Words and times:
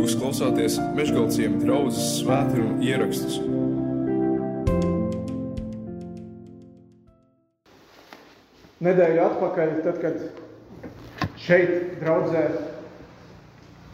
Jūs 0.00 0.14
klausāties 0.16 0.78
Meškāļu 0.96 1.58
draugas 1.60 1.96
svētkrājuma 2.16 2.86
ierakstus. 2.88 3.34
Nedēļu 8.80 9.18
atpakaļ, 9.26 9.74
tad, 9.84 9.98
kad 10.00 11.26
šeit 11.44 11.98
draudzē 12.00 12.46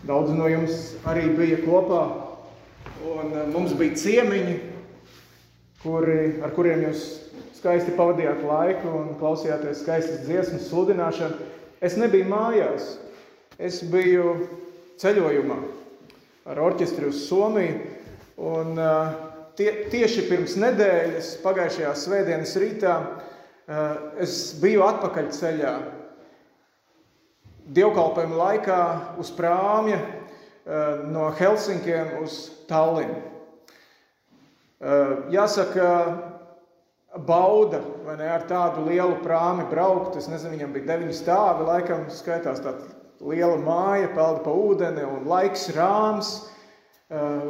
daudz 0.06 0.30
no 0.36 0.46
jums 0.46 0.92
arī 1.10 1.24
bija 1.40 1.58
kopā, 1.64 2.04
un 3.10 3.34
eh, 3.34 3.48
mums 3.50 3.74
bija 3.80 3.98
ciemiņi, 3.98 4.54
kuri, 5.82 6.20
ar 6.38 6.54
kuriem 6.54 6.84
jūs 6.86 7.02
skaisti 7.56 7.96
pavadījāt 7.98 8.44
laiku 8.46 8.92
un 9.00 9.10
klausījāties 9.18 9.82
skaistas 9.82 10.22
dziesmas 10.28 10.70
sludināšanu. 10.70 11.50
Es 11.82 11.98
nebiju 11.98 12.30
mājās, 12.30 12.92
es 13.58 13.82
biju 13.90 14.36
ceļojumā 15.02 15.58
ar 16.46 16.60
orķestri 16.62 17.08
uz 17.10 17.24
Somiju. 17.26 17.78
Un, 18.46 18.76
tie, 19.58 19.70
tieši 19.92 20.26
pirms 20.28 20.56
nedēļas, 20.60 21.30
pagājušajā 21.44 21.92
svētdienas 21.96 22.52
rītā, 22.60 22.96
es 24.22 24.36
biju 24.60 24.84
atpakaļ 24.86 25.30
ceļā. 25.34 25.72
Dievkalpojuma 27.76 28.36
laikā 28.38 28.80
uz 29.22 29.32
prāmja 29.34 29.98
no 31.10 31.30
Helsinkiem 31.38 32.20
uz 32.22 32.38
Tallinu. 32.70 33.18
Jāsaka, 35.32 35.88
bauda 37.26 37.80
ne, 38.18 38.28
ar 38.28 38.44
tādu 38.48 38.84
lielu 38.86 39.16
prāmi 39.24 39.64
braukt. 39.70 40.18
Es 40.20 40.28
nezinu, 40.30 40.54
viņam 40.56 40.76
bija 40.76 40.90
deviņi 40.92 41.16
stāvi, 41.16 41.66
laikam 41.66 42.06
skaitās 42.12 42.62
tāda 42.64 42.84
liela 43.24 43.56
māja, 43.60 44.10
pelda 44.14 44.42
pa 44.44 44.52
ūdeni 44.52 45.04
un 45.06 45.26
laiks 45.28 45.68
rāms, 45.76 46.32
uh, 47.12 47.44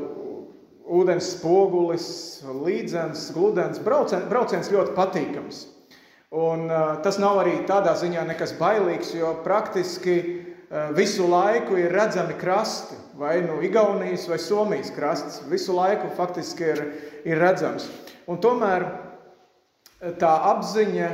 ūdens 0.86 1.32
spogulis, 1.34 2.08
līdzens, 2.46 3.30
gludens, 3.34 3.80
brauciens, 3.82 4.28
brauciens 4.30 4.70
ļoti 4.70 4.94
patīkams. 4.96 5.64
Un 6.36 6.66
uh, 6.70 6.96
tas 7.02 7.18
nav 7.22 7.40
arī 7.42 7.58
tādā 7.66 7.94
ziņā 7.98 8.26
nekas 8.28 8.54
bailīgs, 8.58 9.14
jo 9.16 9.32
praktiski 9.46 10.16
uh, 10.22 10.92
visu 10.94 11.26
laiku 11.30 11.78
ir 11.80 11.94
redzami 11.94 12.36
krasti, 12.38 12.98
vai 13.18 13.40
nu 13.46 13.58
Igaunijas 13.64 14.28
vai 14.30 14.38
Somijas 14.42 14.92
krasts, 14.94 15.40
visu 15.50 15.74
laiku 15.74 16.12
faktiski 16.18 16.70
ir, 16.74 16.84
ir 17.24 17.42
redzams. 17.42 17.88
Un 18.26 18.38
tomēr 18.42 18.84
tā 20.20 20.32
apziņa, 20.50 21.08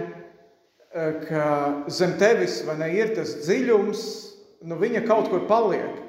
ka 0.93 1.45
zem 1.89 2.17
tevis 2.21 2.61
ne, 2.67 2.89
ir 2.93 3.15
tas 3.17 3.37
dziļums, 3.47 4.03
nu, 4.67 4.79
viņa 4.81 5.05
kaut 5.07 5.31
kur 5.33 5.47
paliek. 5.51 6.01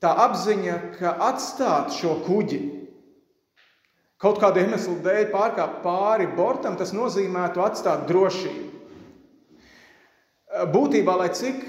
Tā 0.00 0.12
apziņa, 0.24 0.76
ka 0.96 1.12
atstāt 1.28 1.92
šo 1.92 2.16
kuģi 2.24 2.60
kaut 4.20 4.40
kādu 4.40 4.62
iemeslu 4.62 4.98
dēļ 5.04 5.28
pārkāpt 5.32 5.80
pāri 5.84 6.28
bortam, 6.36 6.76
tas 6.76 6.92
nozīmētu 6.96 7.62
atstāt 7.64 8.06
drošību. 8.08 8.66
Būtībā, 10.72 11.14
lai 11.20 11.28
cik 11.36 11.60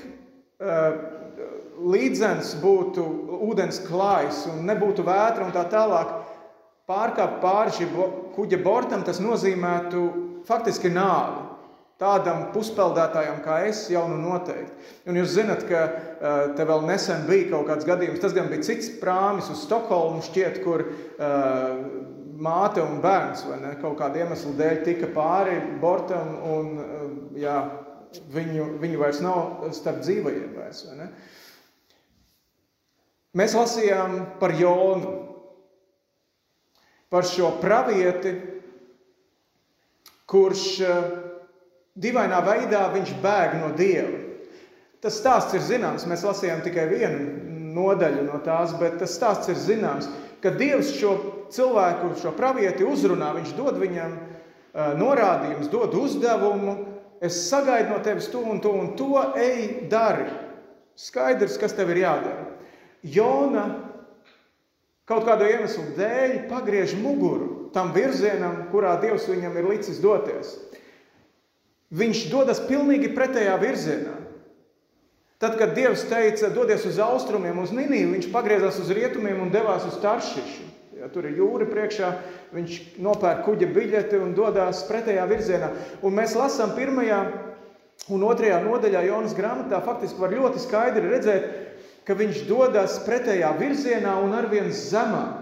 līdzens 1.81 2.55
būtu 2.61 3.03
ūdens 3.50 3.81
klājs 3.86 4.45
un 4.52 4.66
nebūtu 4.67 5.05
vētra 5.05 5.48
un 5.48 5.53
tā 5.55 5.64
tālāk, 5.72 6.11
pārkāpt 6.89 7.39
pāri 7.44 7.76
šī 7.78 7.88
kuģa 8.36 8.59
bortam, 8.64 9.05
tas 9.08 9.22
nozīmētu 9.23 10.03
faktiski 10.48 10.92
nāvi. 10.94 11.50
Tādam 12.02 12.47
puspeldētājam 12.49 13.44
kā 13.45 13.59
es 13.69 13.83
jau 13.94 14.07
nu 14.09 14.16
noteikti. 14.23 14.88
Un 15.05 15.19
jūs 15.19 15.35
zinat, 15.35 15.67
ka 15.69 15.81
uh, 15.85 16.39
te 16.58 16.66
vēl 16.66 16.88
nesen 16.88 17.27
bija 17.27 17.52
kaut 17.52 17.67
kāds 17.69 17.85
gadījums, 17.85 18.21
tas 18.23 18.33
gan 18.33 18.49
bija 18.49 18.66
cits 18.66 18.89
prāmis 18.97 19.52
uz 19.53 19.61
Stokholmu 19.67 20.23
šķiet, 20.25 20.58
kur 20.66 20.81
uh, 20.87 21.83
māte 22.42 22.81
un 22.81 22.98
bērns 23.03 23.45
ne, 23.52 23.76
kaut 23.83 23.99
kāda 24.02 24.23
iemesla 24.23 24.55
dēļ 24.58 24.81
tika 24.87 25.11
pāri 25.14 25.59
bortam 25.83 26.33
un 26.42 26.73
uh, 26.81 27.05
jā, 27.37 27.59
viņu, 28.33 28.67
viņu 28.81 29.02
vairs 29.03 29.21
nav 29.21 29.70
starp 29.77 30.02
dzīvajiem 30.02 30.55
vairs, 30.58 30.83
vai 30.89 30.97
ne? 31.03 31.09
Mēs 33.37 33.53
lasījām 33.55 34.17
par 34.42 34.52
Jonu, 34.58 35.14
par 37.14 37.30
šo 37.30 37.53
pravieti, 37.61 38.33
kurš 40.26 40.65
uh, 40.81 41.30
Dīvainā 41.99 42.39
veidā 42.45 42.85
viņš 42.93 43.15
bēg 43.23 43.57
no 43.59 43.71
Dieva. 43.75 44.19
Tas 45.02 45.17
stāsts 45.17 45.55
ir 45.57 45.63
zināms, 45.65 46.05
mēs 46.07 46.23
lasījām 46.23 46.61
tikai 46.63 46.85
vienu 46.91 47.52
nodaļu 47.75 48.27
no 48.27 48.37
tās, 48.45 48.75
bet 48.79 48.99
tas 49.02 49.15
stāsts 49.17 49.49
ir 49.52 49.57
zināms, 49.59 50.07
ka 50.43 50.53
Dievs 50.55 50.93
šo 50.99 51.15
cilvēku, 51.52 52.13
šo 52.21 52.31
pravieti 52.37 52.85
uzrunā, 52.87 53.31
viņš 53.37 53.55
dod 53.57 53.79
viņam 53.81 54.15
norādījumus, 55.02 55.71
dod 55.71 55.95
uzdevumu, 55.99 56.77
es 57.21 57.37
sagaidu 57.49 57.91
no 57.91 57.99
tevis 58.05 58.29
to 58.31 58.39
un 58.39 58.61
to 58.63 58.71
un 58.71 58.93
to, 58.97 59.11
ej, 59.35 59.87
dari. 59.91 60.29
Skaidrs, 60.95 61.58
kas 61.59 61.73
tev 61.75 61.91
ir 61.91 62.03
jādara. 62.03 62.45
Jona 63.02 63.65
kaut 65.09 65.25
kādu 65.27 65.47
iemeslu 65.49 65.95
dēļ 65.97 66.35
pagriež 66.52 66.93
muguru 66.99 67.71
tam 67.75 67.91
virzienam, 67.95 68.67
kurā 68.71 68.95
Dievs 69.02 69.27
viņam 69.31 69.58
ir 69.58 69.69
licis 69.73 69.99
doties. 70.03 70.55
Viņš 71.91 72.27
dodas 72.31 72.61
pilnīgi 72.63 73.11
pretējā 73.11 73.55
virzienā. 73.59 74.15
Tad, 75.41 75.57
kad 75.57 75.73
Dievs 75.75 76.05
teica, 76.05 76.52
dodies 76.53 76.85
uz 76.85 76.99
austrumiem, 77.02 77.57
uz 77.63 77.71
Nīniju, 77.73 78.11
viņš 78.13 78.27
pagriezās 78.31 78.77
uz 78.79 78.91
rietumiem 78.93 79.39
un 79.41 79.49
devās 79.52 79.87
uz 79.89 79.97
Taršišu. 80.03 80.67
Ja, 81.02 81.07
tur 81.09 81.25
ir 81.25 81.39
jūra 81.39 81.65
priekšā, 81.65 82.11
viņš 82.53 82.75
nopērk 83.02 83.41
kuģa 83.47 83.71
biļeti 83.73 84.19
un 84.21 84.35
dodas 84.37 84.83
pretējā 84.85 85.25
virzienā. 85.31 85.71
Un 86.05 86.13
mēs 86.13 86.35
lasām 86.37 86.75
pirmajā 86.77 87.23
un 88.13 88.25
otrajā 88.27 88.61
nodaļā 88.61 89.02
Jonas 89.08 89.33
grāmatā, 89.33 89.81
faktiski 89.81 90.21
var 90.21 90.35
ļoti 90.37 90.61
skaidri 90.61 91.09
redzēt, 91.09 91.49
ka 92.05 92.13
viņš 92.17 92.45
dodas 92.45 92.99
pretējā 93.08 93.49
virzienā 93.58 94.13
un 94.21 94.37
arvien 94.37 94.69
zemāk. 94.69 95.40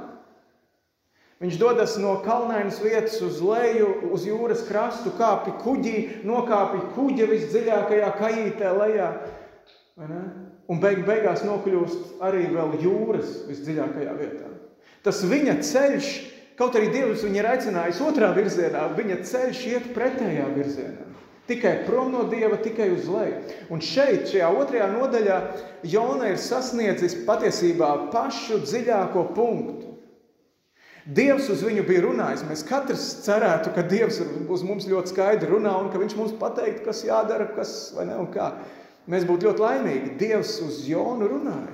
Viņš 1.40 1.56
dodas 1.56 1.94
no 1.96 2.18
kalnainas 2.26 2.82
vietas 2.84 3.16
uz 3.24 3.38
leju, 3.40 3.88
uz 4.12 4.26
jūras 4.28 4.66
krastu, 4.68 5.14
kāpj 5.16 5.54
kuģī, 5.64 6.00
nokāpj 6.28 6.82
kuģa 6.98 7.28
visdziļākajā 7.30 8.10
kajītē 8.20 8.74
lejā. 8.76 9.12
Un 10.70 10.82
beig 10.84 11.06
beigās 11.08 11.46
nokļūst 11.48 12.20
arī 12.28 12.44
vēl 12.52 12.76
jūras 12.84 13.46
visdziļākajā 13.48 14.18
vietā. 14.20 14.52
Tas 15.08 15.22
viņa 15.24 15.56
ceļš, 15.64 16.10
kaut 16.60 16.76
arī 16.76 16.92
Dievs 16.92 17.24
viņu 17.24 17.40
ir 17.40 17.48
aicinājis 17.54 18.02
otrā 18.04 18.34
virzienā, 18.36 18.90
viņa 19.00 19.22
ceļš 19.32 19.62
iet 19.72 19.88
pretējā 19.96 20.48
virzienā. 20.58 21.08
Tikai 21.50 21.86
prom 21.88 22.12
no 22.14 22.26
Dieva, 22.30 22.60
tikai 22.62 22.92
uz 22.94 23.08
leju. 23.10 23.40
Un 23.74 23.80
šeit, 23.82 24.28
šajā 24.30 24.52
otrajā 24.60 24.90
nodaļā, 24.92 25.38
Jona 25.88 26.34
ir 26.34 26.38
sasniedzis 26.38 27.16
patiesībā 27.26 28.12
pašu 28.12 28.60
dziļāko 28.68 29.24
punktu. 29.34 29.89
Dievs 31.10 31.48
uz 31.50 31.64
viņu 31.66 31.84
bija 31.88 32.04
runājis. 32.06 32.44
Mēs 32.46 32.62
katrs 32.68 33.06
cerētu, 33.26 33.72
ka 33.74 33.82
Dievs 33.90 34.20
uz 34.22 34.64
mums 34.66 34.86
ļoti 34.90 35.14
skaidri 35.14 35.50
runā 35.50 35.74
un 35.82 35.90
ka 35.90 36.02
viņš 36.02 36.16
mums 36.20 36.36
pateiktu, 36.38 36.84
kas 36.86 37.02
jādara, 37.08 37.48
kas 37.56 37.72
ne 37.98 38.18
un 38.20 38.30
kā. 38.34 38.52
Mēs 39.10 39.26
būtu 39.26 39.50
ļoti 39.50 39.64
laimīgi. 39.64 40.16
Dievs 40.20 40.60
uz 40.62 40.84
Jonu 40.86 41.32
runāja. 41.32 41.74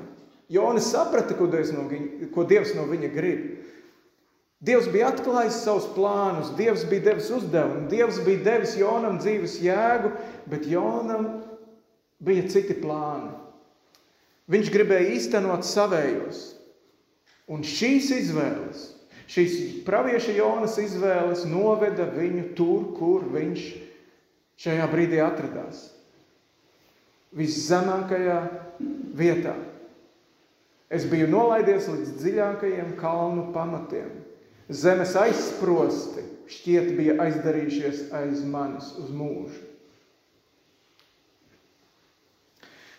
Jona 0.55 0.79
saprata, 0.79 1.35
ko 1.35 1.49
Dievs 1.51 1.73
no 1.75 1.83
viņa, 1.89 2.29
ko 2.31 2.45
Dievs 2.47 2.75
no 2.77 2.85
viņa 2.87 3.11
grib. 3.11 3.45
Dievs 4.65 4.87
bija 4.89 5.09
atklājis 5.11 5.59
savus 5.65 5.87
plānus, 5.97 6.53
Dievs 6.57 6.85
bija 6.89 7.09
devis 7.09 7.27
uzdevumu, 7.33 7.89
Dievs 7.91 8.21
bija 8.25 8.43
devis 8.45 8.77
Jonam 8.79 9.19
dzīves 9.19 9.59
jēgu, 9.61 10.13
bet 10.49 10.69
Jonam 10.69 11.27
bija 12.23 12.47
citi 12.49 12.77
plāni. 12.79 13.33
Viņš 14.49 14.71
gribēja 14.73 15.11
īstenot 15.17 15.65
savējos. 15.67 16.53
Un 17.51 17.65
šīs 17.65 18.09
izvēles 18.15 18.85
Šīs 19.31 19.83
pravieša 19.87 20.35
Jonas 20.37 20.77
izvēles 20.81 21.45
noveda 21.49 22.05
viņu 22.13 22.51
tur, 22.57 22.91
kur 22.97 23.25
viņš 23.33 23.63
šajā 24.61 24.85
brīdī 24.91 25.21
atradās. 25.23 25.87
Viszemākajā 27.35 28.37
vietā. 29.17 29.55
Es 30.93 31.07
biju 31.09 31.27
nolaidies 31.31 31.89
līdz 31.89 32.13
dziļākajiem 32.21 32.93
kalnu 32.99 33.49
pamatiem. 33.55 34.11
Zemes 34.69 35.15
aizsprosti 35.17 36.23
šķiet 36.49 36.91
bija 36.97 37.17
aizdarījušies 37.25 38.11
aiz 38.15 38.43
manis 38.45 38.93
uz 39.01 39.09
mūžu. 39.13 39.63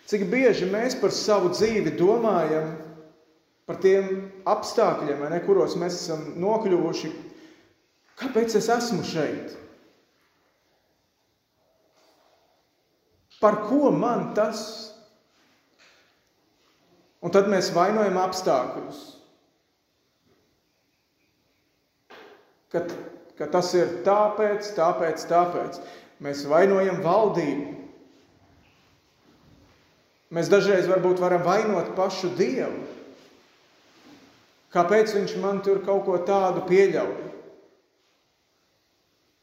Cik 0.07 0.23
bieži 0.31 0.67
mēs 0.71 0.95
par 0.99 1.11
savu 1.11 1.51
dzīvi 1.51 1.91
domājam, 1.99 2.69
par 3.67 3.79
tiem 3.83 4.29
apstākļiem, 4.47 5.25
ne, 5.27 5.39
kuros 5.43 5.75
mēs 5.79 5.99
esam 5.99 6.23
nokļuvuši. 6.39 7.11
Kāpēc 8.17 8.55
es 8.57 8.69
esmu 8.73 9.03
šeit? 9.05 9.57
Par 13.41 13.59
ko 13.67 13.91
man 13.93 14.31
tas? 14.37 14.63
Un 17.21 17.33
tad 17.33 17.49
mēs 17.51 17.69
vainojam 17.75 18.17
apstākļus. 18.23 19.03
Ka, 22.71 22.81
ka 23.37 23.47
tas 23.51 23.71
ir 23.77 23.99
tāpēc, 24.05 24.71
tāpēc, 24.77 25.25
tāpēc. 25.29 25.81
Mēs 26.23 26.45
vainojam 26.49 27.03
valdību. 27.03 27.73
Mēs 30.33 30.49
dažreiz 30.51 30.89
varbūt 30.89 31.21
varam 31.23 31.45
vainot 31.45 31.93
pašu 31.95 32.33
Dievu. 32.35 32.96
Kāpēc 34.75 35.13
viņš 35.15 35.37
man 35.41 35.61
tur 35.63 35.81
kaut 35.85 36.05
ko 36.05 36.19
tādu 36.27 36.65
pieļauj? 36.67 37.15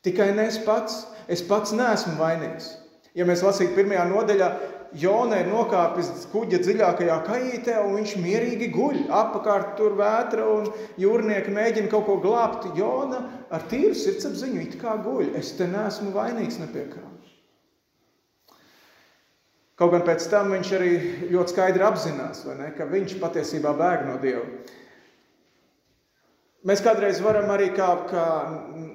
Tikai 0.05 0.33
ne 0.37 0.49
es 0.51 0.59
pats, 0.61 1.07
es 1.33 1.41
pats 1.49 1.73
neesmu 1.73 2.19
vainīgs. 2.21 2.75
Ja 3.17 3.25
mēs 3.25 3.45
lasītu 3.47 3.77
pirmajā 3.79 4.05
nodaļā, 4.11 4.49
Jona 4.95 5.41
ir 5.43 5.49
nokāpis 5.51 6.29
kuģa 6.31 6.61
dziļākajā 6.63 7.15
kājītē, 7.27 7.73
un 7.83 7.97
viņš 7.99 8.13
mierīgi 8.23 8.69
guļ. 8.71 9.01
Apkārt 9.11 9.73
tur 9.81 9.97
vētra 9.99 10.45
un 10.47 10.69
jūrnieki 11.03 11.51
mēģina 11.51 11.91
kaut 11.91 12.07
ko 12.07 12.21
glābt. 12.23 12.69
Jona 12.79 13.25
ar 13.51 13.65
tīru 13.71 13.97
sirdsapziņu 13.99 14.63
it 14.63 14.77
kā 14.79 14.95
guļ. 15.03 15.33
Es 15.41 15.51
te 15.59 15.67
neesmu 15.71 16.15
vainīgs 16.15 16.61
ne 16.63 16.71
pie 16.71 16.87
kā. 16.93 17.03
Kaut 19.75 19.91
gan 19.91 20.07
pēc 20.07 20.29
tam 20.31 20.55
viņš 20.55 20.73
arī 20.79 20.93
ļoti 21.33 21.51
skaidri 21.51 21.83
apzinās, 21.83 22.45
ne, 22.55 22.71
ka 22.77 22.87
viņš 22.87 23.17
patiesībā 23.19 23.75
bēg 23.75 24.05
no 24.07 24.21
Dieva. 24.23 24.47
Mēs 26.65 26.81
kādreiz 26.81 27.19
varam 27.21 27.51
arī 27.53 27.67
kā, 27.77 27.91
kā 28.09 28.27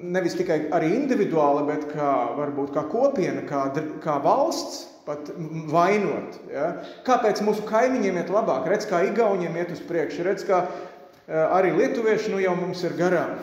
nevis 0.02 0.34
tikai 0.34 0.64
arī 0.74 0.88
individuāli, 0.96 1.68
bet 1.68 1.84
kā, 1.92 2.14
varbūt 2.34 2.72
kā 2.74 2.82
kopiena, 2.90 3.44
kā, 3.46 3.68
kā 4.02 4.16
valsts 4.24 4.88
pat 5.06 5.30
vainot. 5.70 6.40
Ja? 6.50 6.72
Kāpēc 7.06 7.44
mūsu 7.46 7.62
kaimiņiem 7.68 8.18
iet 8.18 8.32
labāk? 8.34 8.66
Redz, 8.70 8.88
kā 8.90 9.04
Igauniem 9.06 9.54
iet 9.60 9.70
uz 9.76 9.84
priekšu, 9.86 10.26
redz, 10.26 10.42
kā 10.48 10.64
eh, 10.66 11.38
arī 11.38 11.70
lietuvieši 11.78 12.34
nu 12.34 12.42
jau 12.42 12.56
mums 12.58 12.82
ir 12.86 12.98
garām. 12.98 13.38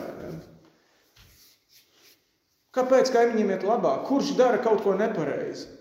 Kāpēc 2.76 3.08
kaimiņiem 3.16 3.56
iet 3.56 3.64
labāk? 3.64 4.04
Kurš 4.10 4.36
dara 4.36 4.60
kaut 4.60 4.84
ko 4.84 4.92
nepareizi? 4.98 5.77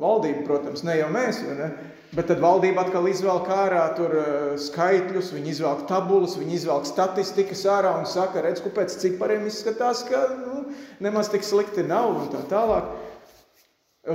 Valdība, 0.00 0.44
protams, 0.46 0.84
ne 0.86 0.96
jau 0.96 1.10
mēs, 1.12 1.42
ne? 1.44 1.70
bet 2.16 2.26
tad 2.26 2.40
valdība 2.42 2.82
atkal 2.82 3.04
izvelk 3.06 3.46
ārā 3.54 3.82
tur 3.94 4.14
eh, 4.16 4.30
skaitļus, 4.58 5.30
viņi 5.36 5.52
izvelk 5.52 5.84
tabulas, 5.90 6.38
viņi 6.40 6.56
izvelk 6.56 6.88
statistikas 6.88 7.62
ārā 7.70 7.92
un 8.00 8.08
saka, 8.08 8.42
redz, 8.42 8.62
ka 8.64 8.72
pēc 8.80 8.96
cipariem 9.02 9.44
izskatās, 9.50 10.02
ka 10.08 10.24
nu, 10.40 10.64
nemaz 11.04 11.30
tik 11.30 11.46
slikti 11.46 11.84
nav 11.86 12.10
un 12.16 12.30
tā 12.32 12.42
tālāk. 12.50 12.88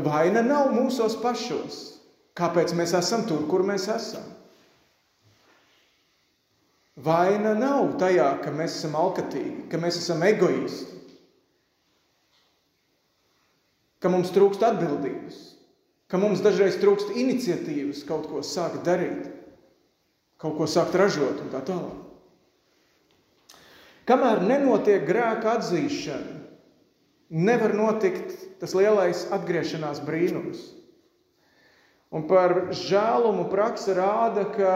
Vaina 0.06 0.42
nav 0.44 0.74
mūsos 0.74 1.16
pašos. 1.22 1.84
Kāpēc 2.36 2.74
mēs 2.76 2.92
esam 2.98 3.24
tur, 3.30 3.46
kur 3.48 3.64
mēs 3.64 3.86
esam? 3.94 4.26
Vaina 7.06 7.54
nav 7.56 7.94
tajā, 8.00 8.28
ka 8.44 8.52
mēs 8.56 8.80
esam 8.80 8.96
alkatīgi, 9.00 9.70
ka 9.72 9.80
mēs 9.80 10.00
esam 10.02 10.24
egoisti, 10.28 10.96
ka 14.00 14.12
mums 14.12 14.32
trūkst 14.36 14.64
atbildības, 14.64 15.42
ka 16.12 16.20
mums 16.22 16.44
dažreiz 16.46 16.78
trūkst 16.82 17.16
iniciatīvas 17.18 18.04
kaut 18.08 18.28
ko 18.30 18.44
sākt 18.46 18.84
darīt, 18.86 19.30
kaut 20.42 20.58
ko 20.60 20.68
sākt 20.70 20.98
ražot 21.00 21.42
un 21.42 21.52
tā 21.54 21.64
tālāk. 21.66 22.02
Kamēr 24.06 24.44
nenotiek 24.46 25.02
grēka 25.08 25.56
atzīšana, 25.58 26.36
nevar 27.34 27.74
notikt 27.74 28.36
tas 28.62 28.76
lielais 28.78 29.26
atgriešanās 29.34 30.04
brīnums. 30.06 30.62
Un 32.14 32.28
par 32.30 32.70
žēlumu 32.78 33.48
praksa 33.50 33.96
rāda, 33.98 34.46
ka 34.54 34.74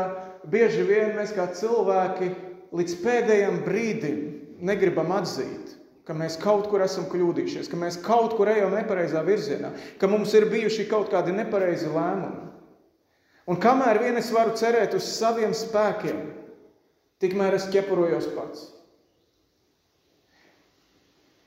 bieži 0.49 0.81
vien 0.87 1.13
mēs 1.15 1.31
kā 1.37 1.45
cilvēki 1.55 2.31
līdz 2.75 2.95
pēdējiem 3.03 3.61
brīdim 3.67 4.17
negribam 4.65 5.13
atzīt, 5.15 5.77
ka 6.09 6.15
mēs 6.17 6.39
kaut 6.41 6.65
kur 6.71 6.81
esam 6.81 7.05
kļūdījušies, 7.05 7.67
ka 7.69 7.77
mēs 7.77 7.99
kaut 8.01 8.33
kur 8.33 8.49
ejam 8.49 8.71
nepareizā 8.73 9.21
virzienā, 9.21 9.69
ka 10.01 10.07
mums 10.09 10.31
ir 10.33 10.47
bijuši 10.49 10.87
kaut 10.89 11.11
kādi 11.13 11.35
nepareizi 11.37 11.85
lēmumi. 11.85 12.47
Un 13.49 13.59
kamēr 13.61 13.99
vien 14.01 14.17
es 14.17 14.31
varu 14.33 14.55
cerēt 14.57 14.95
uz 14.97 15.05
saviem 15.05 15.53
spēkiem, 15.53 16.17
tikmēr 17.21 17.59
es 17.59 17.67
ķepurojos 17.69 18.25
pats. 18.33 18.65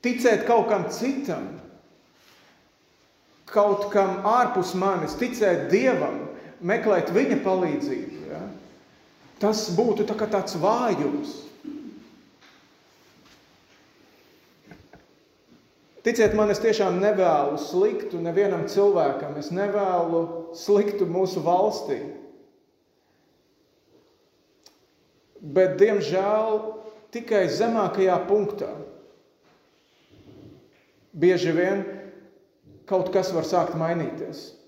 Ticēt 0.03 0.47
kaut 0.47 0.71
kam 0.71 0.87
citam, 0.95 1.49
kaut 3.51 3.89
kam 3.91 4.23
ārpus 4.27 4.71
manis, 4.79 5.19
ticēt 5.19 5.67
Dievam, 5.75 6.21
meklēt 6.63 7.11
Viņa 7.11 7.41
palīdzību. 7.43 8.23
Ja? 8.31 8.45
Tas 9.43 9.67
būtu 9.75 10.07
tā 10.07 10.15
tāds 10.23 10.55
vājums. 10.55 11.41
Ticiet 16.03 16.33
man, 16.35 16.51
es 16.51 16.59
tiešām 16.59 16.97
nevēlu 16.99 17.55
sliktu 17.61 18.19
nevienam 18.19 18.65
cilvēkam. 18.67 19.37
Es 19.39 19.53
nevēlu 19.55 20.23
sliktu 20.59 21.07
mūsu 21.07 21.43
valstī. 21.45 22.01
Bet, 25.43 25.77
diemžēl, 25.79 26.59
tikai 27.15 27.45
zemākajā 27.51 28.17
punktā 28.27 28.71
bieži 31.13 31.53
vien 31.55 31.83
kaut 32.89 33.11
kas 33.13 33.31
var 33.35 33.47
sākt 33.47 33.75
mainīties. 33.79 34.62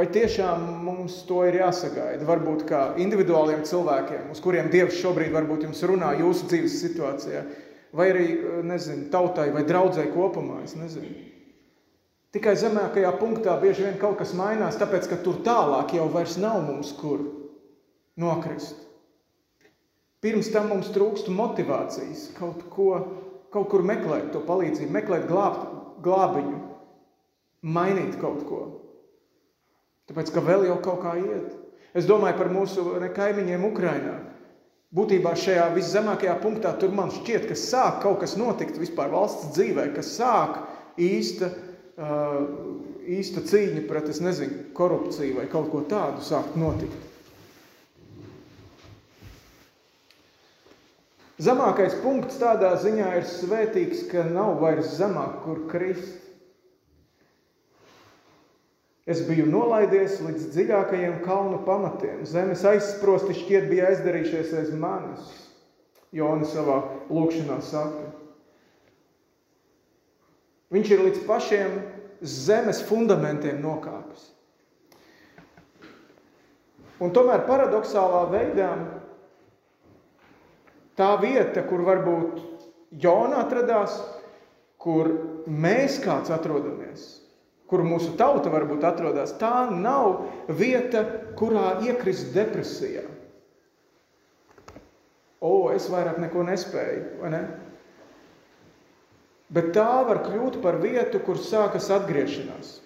Vai 0.00 0.06
tiešām 0.08 0.62
mums 0.80 1.18
to 1.28 1.42
ir 1.44 1.58
jāsagaida? 1.58 2.24
Varbūt 2.24 2.62
kā 2.64 2.78
individuāliem 3.02 3.66
cilvēkiem, 3.68 4.30
uz 4.32 4.38
kuriem 4.40 4.70
Dievs 4.72 4.96
šobrīd 4.96 5.34
varbūt 5.34 5.66
jums 5.66 5.82
runā 5.84 6.14
jūsu 6.16 6.46
dzīves 6.48 6.78
situācijā, 6.80 7.42
vai 7.92 8.06
arī, 8.08 8.28
nezinu, 8.64 9.10
tautai 9.12 9.50
vai 9.52 9.66
draudzē 9.68 10.06
kopumā. 10.14 10.62
Tikai 12.32 12.56
zemākajā 12.56 13.12
punktā 13.20 13.58
bieži 13.60 13.84
vien 13.90 14.00
kaut 14.00 14.16
kas 14.22 14.32
mainās, 14.38 14.80
tāpēc, 14.80 15.10
ka 15.10 15.20
tur 15.20 15.42
tālāk 15.44 15.92
jau 15.98 16.08
nav 16.40 16.62
mums 16.64 16.96
kur 16.96 17.20
nokrist. 18.16 18.80
Pirms 20.24 20.48
tam 20.48 20.72
mums 20.72 20.88
trūkst 20.96 21.28
motivācijas 21.28 22.30
kaut 22.40 22.64
ko 22.72 22.88
kaut 23.52 23.68
kur 23.68 23.84
meklēt 23.84 24.32
to 24.32 24.40
palīdzību, 24.48 24.96
meklēt 24.96 25.28
glābt, 25.28 25.68
glābiņu, 26.00 26.58
mainīt 27.68 28.16
kaut 28.16 28.46
ko. 28.48 28.79
Tāpēc, 30.10 30.32
ka 30.34 30.42
vēl 30.42 30.66
jau 30.66 30.76
kaut 30.82 31.04
kā 31.04 31.14
iet. 31.22 31.54
Es 31.94 32.06
domāju 32.06 32.38
par 32.38 32.50
mūsu 32.50 32.84
kaimiņiem 33.14 33.66
Ukrainā. 33.68 34.16
Būtībā 34.94 35.36
šajā 35.38 35.68
viszemākajā 35.76 36.32
punktā 36.42 36.72
tur 36.78 36.90
man 36.94 37.12
šķiet, 37.14 37.46
ka 37.46 37.54
sāk 37.54 38.00
kaut 38.02 38.18
kas 38.24 38.34
notikt 38.38 38.78
vispār 38.78 39.12
valsts 39.12 39.52
dzīvē, 39.54 39.84
ka 39.94 40.02
sāk 40.02 40.56
īsta, 40.98 41.52
uh, 41.94 42.40
īsta 43.06 43.44
cīņa 43.46 43.84
pret, 43.86 44.10
es 44.10 44.18
nezinu, 44.22 44.64
korupciju 44.74 45.38
vai 45.38 45.46
kaut 45.52 45.70
ko 45.70 45.84
tādu 45.86 46.26
sākt 46.26 46.58
notikt. 46.58 47.06
Zemākais 51.40 51.94
punkts 52.02 52.36
tādā 52.42 52.74
ziņā 52.82 53.14
ir 53.16 53.30
svētīgs, 53.30 54.02
ka 54.10 54.26
nav 54.28 54.58
vairs 54.60 54.90
zemāk, 54.98 55.38
kur 55.46 55.62
krist. 55.70 56.19
Es 59.10 59.22
biju 59.26 59.48
nolaidies 59.50 60.20
līdz 60.22 60.48
dziļākajiem 60.54 61.20
kalnu 61.24 61.62
pamatiem. 61.66 62.22
Zemes 62.28 62.62
aizsprosti 62.68 63.34
šķiet 63.40 63.66
bija 63.70 63.88
aizdarījušies 63.90 64.52
aiz 64.60 64.74
manis. 64.76 65.30
Jona 66.14 66.46
savā 66.46 66.78
lūkšanā 67.10 67.58
saka. 67.62 68.08
Viņš 70.70 70.92
ir 70.94 71.04
līdz 71.06 71.24
pašiem 71.26 71.80
zemes 72.22 72.82
fundamentiem 72.86 73.58
nokāpis. 73.62 74.28
Un 77.00 77.14
tomēr 77.16 77.46
paradoxālā 77.48 78.26
veidā 78.30 78.74
Tā 81.00 81.14
vieta, 81.16 81.62
kur 81.64 81.80
varbūt 81.86 82.40
Jona 83.00 83.44
atradās, 83.46 83.94
kur 84.80 85.08
mēs 85.46 85.96
kāds 86.04 86.32
atrodamies, 86.34 87.19
kur 87.70 87.84
mūsu 87.86 88.16
tauta 88.18 88.50
varbūt 88.50 88.84
atrodas, 88.86 89.36
tā 89.38 89.70
nav 89.70 90.26
vieta, 90.58 91.04
kurā 91.38 91.78
iekrist 91.86 92.32
depresijā. 92.34 93.06
O, 95.40 95.70
es 95.72 95.86
vairāk 95.88 96.18
neko 96.20 96.44
nespēju, 96.50 97.04
vai 97.22 97.30
ne? 97.32 97.42
Bet 99.50 99.72
tā 99.74 100.02
var 100.06 100.20
kļūt 100.26 100.60
par 100.62 100.78
vietu, 100.82 101.22
kur 101.24 101.38
sākas 101.40 101.88
atgriešanās. 101.94 102.76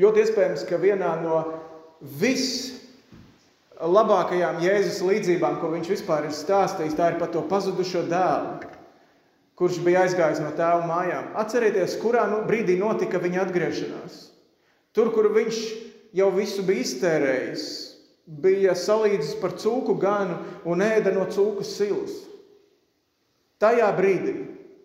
Ļoti 0.00 0.22
iespējams, 0.22 0.62
ka 0.68 0.78
vienā 0.80 1.10
no 1.20 1.40
viss 2.20 2.70
labākajām 3.82 4.62
Jēzus 4.62 5.02
līdzībām, 5.04 5.58
ko 5.60 5.72
viņš 5.74 5.90
vispār 5.92 6.28
ir 6.28 6.36
stāstījis, 6.36 6.96
tā 6.96 7.10
ir 7.12 7.18
par 7.20 7.32
to 7.34 7.42
pazudušo 7.50 8.06
dēlu, 8.08 8.70
kurš 9.62 9.78
bija 9.84 10.00
aizgājis 10.02 10.40
no 10.42 10.50
tēva 10.58 10.82
mājām. 10.90 11.28
Atcerieties, 11.38 11.94
kurā 12.02 12.24
nu, 12.26 12.40
brīdī 12.48 12.74
notika 12.80 13.20
viņa 13.22 13.44
atgriešanās. 13.44 14.16
Tur, 14.90 15.12
kur 15.14 15.28
viņš 15.30 15.60
jau 16.18 16.26
visu 16.34 16.64
bija 16.66 16.82
iztērējis, 16.82 17.66
bija 18.42 18.74
salīdzis 18.74 19.36
par 19.38 19.54
cūku 19.62 19.94
ganu 20.02 20.40
un 20.66 20.82
ēda 20.82 21.12
no 21.14 21.28
cūku 21.30 21.62
silas. 21.62 22.16
Tajā 23.62 23.86
brīdī, 23.94 24.34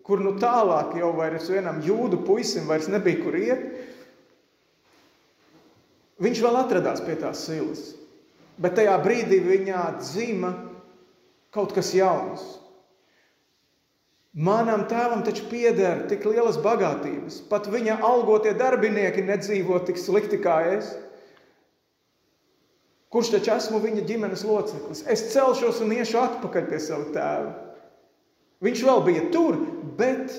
kur 0.06 0.22
nu 0.22 0.36
tālāk 0.38 0.94
jau 1.00 1.10
vairs 1.18 1.50
vienam 1.50 1.82
jūdu 1.82 2.22
puisim 2.22 2.70
vairs 2.70 2.86
nebija 2.86 3.18
kur 3.24 3.34
iet, 3.34 3.66
viņš 6.22 6.44
vēl 6.46 6.60
atradās 6.62 7.02
pie 7.02 7.18
tās 7.18 7.42
silas. 7.50 7.82
Bet 8.62 8.78
tajā 8.78 8.94
brīdī 9.02 9.42
viņā 9.42 9.82
dzima 9.98 10.54
kaut 11.54 11.74
kas 11.74 11.90
jauns. 11.98 12.46
Manam 14.38 14.84
tēvam 14.86 15.24
taču 15.26 15.48
pieder 15.50 16.04
tik 16.06 16.22
lielas 16.28 16.60
bagātības, 16.62 17.40
pat 17.50 17.66
viņa 17.66 17.96
algotie 18.06 18.52
darbinieki 18.54 19.24
nedzīvo 19.26 19.80
tik 19.88 19.98
slikti 19.98 20.38
kā 20.44 20.60
es. 20.76 20.92
Kurš 23.10 23.32
taču 23.32 23.50
esmu 23.56 23.80
viņa 23.82 24.04
ģimenes 24.06 24.44
loceklis? 24.46 25.02
Es 25.10 25.24
celšos 25.32 25.80
un 25.82 25.96
iešu 25.96 26.20
atpakaļ 26.20 26.68
pie 26.70 26.78
sava 26.84 27.08
tēva. 27.16 27.50
Viņš 28.62 28.84
vēl 28.86 29.02
bija 29.08 29.24
tur, 29.34 29.58
bet 29.98 30.36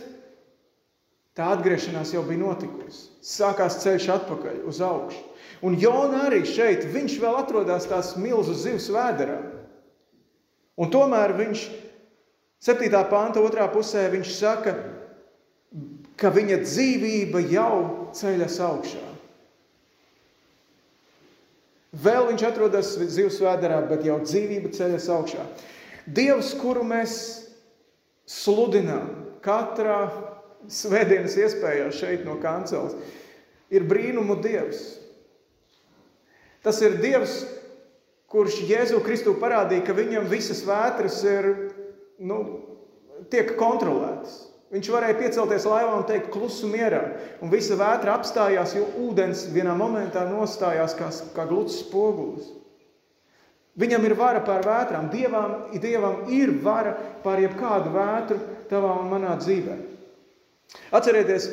tā 1.35 1.49
atgriešanās 1.57 2.13
jau 2.15 2.23
bija 2.27 2.43
notikusi. 2.45 3.09
Sākās 3.25 3.81
ceļš 3.83 4.07
atpakaļ 4.15 4.63
uz 4.69 4.79
augšu. 4.85 5.25
Un 5.65 5.75
Jona 5.81 6.23
arī 6.29 6.45
šeit, 6.47 6.87
viņš 6.87 7.19
vēl 7.19 7.35
atrodas 7.41 7.89
tās 7.91 8.13
milzu 8.15 8.55
zivs 8.55 8.87
vēderā. 8.95 9.41
Un 10.79 10.91
tomēr 10.93 11.35
viņš 11.35 11.67
7. 12.59 12.91
pānta 13.07 13.39
otrā 13.39 13.69
pusē 13.71 14.09
viņš 14.11 14.31
saka, 14.35 14.73
ka 16.19 16.31
viņa 16.35 16.57
dzīvība 16.65 17.43
jau 17.47 17.75
ceļas 18.17 18.57
augšā. 18.65 19.05
Vēl 22.03 22.27
viņš 22.29 22.43
atrodas 22.45 22.91
zivs 23.09 23.39
vēderā, 23.41 23.79
bet 23.89 24.03
jau 24.05 24.19
dzīvība 24.21 24.73
ceļas 24.75 25.07
augšā. 25.15 25.45
Dievs, 26.05 26.51
kuru 26.59 26.83
mēs 26.85 27.13
sludinām 28.29 29.07
katrā 29.41 30.03
svētdienas 30.69 31.37
iespējā 31.39 31.87
šeit 31.95 32.27
no 32.27 32.35
kanceles, 32.43 32.93
ir 33.71 33.87
brīnumu 33.87 34.35
Dievs. 34.43 34.99
Tas 36.61 36.81
ir 36.83 36.99
Dievs, 36.99 37.39
kurš 38.29 38.59
Jēzu 38.67 38.99
Kristu 39.05 39.33
parādīja, 39.39 39.87
ka 39.87 39.95
viņam 39.97 40.27
visas 40.29 40.61
vētras 40.67 41.23
ir, 41.23 41.53
nu, 42.19 42.39
tiek 43.31 43.55
kontrolētas. 43.59 44.45
Viņš 44.69 44.89
varēja 44.93 45.17
piecelties 45.17 45.65
laivā 45.65 45.95
un 45.97 46.05
teikt, 46.05 46.29
klusu 46.29 46.69
mierā. 46.69 47.01
Un 47.41 47.49
visa 47.49 47.77
vētra 47.79 48.19
apstājās, 48.19 48.75
jo 48.77 48.85
ūdens 49.01 49.47
vienā 49.53 49.73
momentā 49.77 50.27
nostājās 50.29 50.93
kā, 50.97 51.09
kā 51.33 51.45
gluds 51.49 51.79
spogulis. 51.81 52.51
Viņam 53.79 54.05
ir 54.05 54.15
vara 54.19 54.43
pār 54.45 54.61
vētrām. 54.67 55.07
Dievam, 55.09 55.55
dievam 55.81 56.27
ir 56.35 56.51
vara 56.61 56.93
pār 57.23 57.41
jebkādu 57.45 57.93
vētru 57.95 58.37
tavā 58.69 58.93
un 59.01 59.09
manā 59.09 59.33
dzīvē. 59.39 59.77
Atcerieties, 60.93 61.47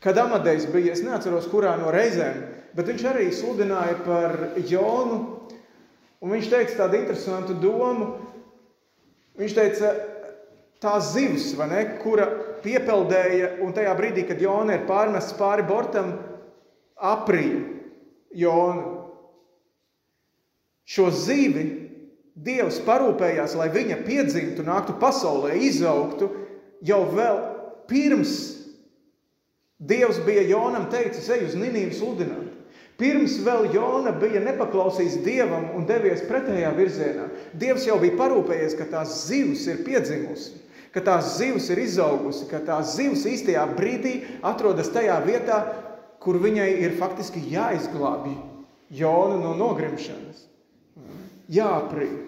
kad 0.00 0.18
Amadejs 0.22 0.70
bija, 0.72 0.94
es 0.94 1.04
neatceros, 1.04 1.50
kurā 1.52 1.74
no 1.80 1.92
reizēm, 1.92 2.40
bet 2.76 2.88
viņš 2.88 3.06
arī 3.10 3.28
sludināja 3.34 3.98
par 4.06 4.38
Jonu. 4.70 5.20
Un 6.20 6.32
viņš 6.36 6.48
teica 6.52 6.82
tādu 6.84 7.00
interesantu 7.00 7.56
domu. 7.60 8.12
Viņš 9.38 9.56
teica, 9.56 9.92
tā 10.82 10.96
zivs, 11.04 11.52
ne, 11.70 11.82
kura 12.02 12.26
piepeldēja, 12.64 13.58
un 13.64 13.74
tajā 13.76 13.92
brīdī, 13.98 14.24
kad 14.28 14.40
Jona 14.42 14.78
ir 14.78 14.88
pārmests 14.88 15.36
pāri 15.38 15.66
bortam, 15.68 16.14
aprīja 16.96 17.62
Jonu. 18.36 18.96
Šo 20.90 21.10
zivi 21.14 21.68
Dievs 22.40 22.78
parūpējās, 22.86 23.54
lai 23.58 23.68
viņa 23.72 24.00
piedzimtu, 24.06 24.64
nāktu 24.64 24.94
pasaulē, 25.00 25.54
izaugtu 25.60 26.30
jau 26.86 27.02
vēl 27.12 27.40
pirms 27.90 28.38
Dievs 29.80 30.18
bija 30.26 30.42
Jonam 30.44 30.90
teicis, 30.92 31.28
ej 31.32 31.46
uz 31.46 31.54
Ninīvu 31.56 31.94
sludināt. 31.96 32.49
Pirms 33.00 33.38
vēl 33.40 33.70
Jona 33.72 34.12
bija 34.12 34.42
nepaklausījis 34.44 35.22
Dievam 35.24 35.70
un 35.78 35.86
devies 35.88 36.20
pretējā 36.28 36.72
virzienā, 36.76 37.30
Dievs 37.56 37.86
jau 37.88 37.96
bija 38.02 38.18
parūpējies, 38.18 38.76
ka 38.76 38.90
tās 38.92 39.22
zivs 39.30 39.64
ir 39.72 39.80
piedzimusi 39.86 40.60
ka 40.94 41.02
tās 41.06 41.36
zivs 41.38 41.68
ir 41.70 41.82
izaugusi, 41.84 42.48
ka 42.50 42.60
tās 42.66 42.96
zivs 42.96 43.22
īstajā 43.30 43.62
brīdī 43.76 44.16
atrodas 44.46 44.90
tajā 44.90 45.20
vietā, 45.26 45.60
kur 46.20 46.40
viņai 46.42 46.70
ir 46.82 46.96
faktiski 46.98 47.42
jāizglābj 47.52 48.34
Jona 48.98 49.38
no 49.38 49.54
nogrimšanas. 49.58 50.48
Jāaprīt. 51.50 52.26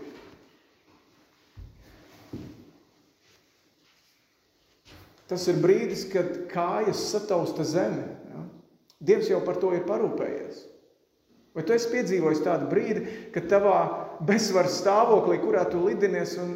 Tas 5.30 5.46
ir 5.48 5.58
brīdis, 5.62 6.06
kad 6.12 6.42
kājas 6.50 7.06
satausta 7.10 7.64
zemi. 7.64 8.04
Dievs 9.02 9.30
jau 9.32 9.40
par 9.42 9.58
to 9.58 9.72
ir 9.74 9.82
parūpējies. 9.88 10.60
Vai 11.52 11.64
tu 11.68 11.74
esi 11.74 11.90
piedzīvojis 11.92 12.44
tādu 12.46 12.68
brīdi, 12.70 13.02
kad 13.34 13.48
tavā 13.50 13.80
bezsvaras 14.24 14.78
stāvoklī, 14.80 15.36
kurā 15.42 15.66
tu 15.68 15.82
lidinies 15.84 16.36
un 16.40 16.54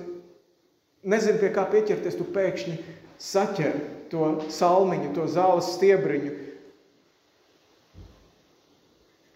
nezini, 1.05 1.41
pie 1.43 1.51
kā 1.53 1.67
pieķerties, 1.69 2.17
tu 2.17 2.25
pēkšņi 2.33 2.77
saķer 3.21 3.77
to 4.13 4.31
salmiņu, 4.53 5.13
to 5.17 5.27
zāles 5.29 5.75
stiebriņu, 5.75 6.33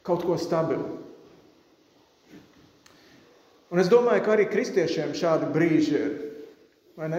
kaut 0.07 0.25
ko 0.25 0.38
stabilu. 0.40 1.00
Un 3.71 3.79
es 3.79 3.90
domāju, 3.90 4.25
ka 4.25 4.35
arī 4.35 4.49
kristiešiem 4.50 5.12
šādi 5.14 5.50
brīži 5.55 5.99
ir. 5.99 6.14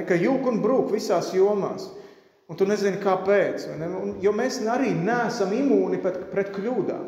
Ka 0.07 0.17
jūka 0.19 0.51
un 0.51 0.59
brūk 0.63 0.91
visās 0.91 1.31
jomās. 1.35 1.87
Un 2.51 2.59
tu 2.59 2.67
nezini, 2.67 2.99
kāpēc. 2.99 3.69
Un, 3.79 4.15
jo 4.23 4.33
mēs 4.35 4.59
arī 4.67 4.91
neesam 4.97 5.53
imūni 5.55 6.01
pret, 6.03 6.25
pret 6.33 6.51
kļūdām. 6.55 7.05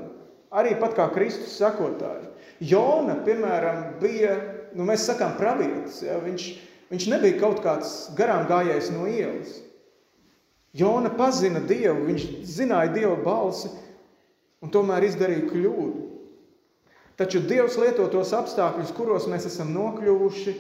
Arī 0.56 0.78
pat 0.80 0.96
kā 0.96 1.10
Kristus 1.12 1.58
sakotāji. 1.60 2.30
Jona, 2.64 3.18
piemēram, 3.26 3.98
bija, 4.00 4.38
nu 4.78 4.86
mēs 4.88 5.04
sakām, 5.10 5.34
pravietis. 5.36 6.00
Ja? 6.06 6.20
Viņš, 6.24 6.46
Viņš 6.94 7.08
nebija 7.10 7.40
kaut 7.42 7.64
kāds 7.66 8.12
garām 8.14 8.44
gājējs 8.46 8.92
no 8.94 9.08
ielas. 9.10 9.56
Jona 10.78 11.10
pazina 11.18 11.62
Dievu, 11.66 12.06
viņš 12.06 12.26
zināja 12.46 12.92
Dieva 12.94 13.16
balsi 13.26 13.72
un 14.62 14.70
tomēr 14.74 15.08
izdarīja 15.08 15.48
kļūdu. 15.50 16.04
Taču 17.18 17.42
Dievs 17.50 17.80
lieto 17.82 18.06
tos 18.14 18.34
apstākļus, 18.38 18.94
kuros 18.94 19.26
mēs 19.30 19.48
esam 19.50 19.74
nokļuvuši, 19.74 20.54